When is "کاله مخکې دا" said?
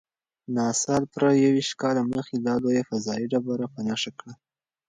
1.81-2.53